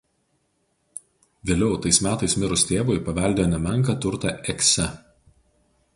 [1.49, 4.89] Vėliau tais metais mirus tėvui paveldėjo nemenką turtą Ekse.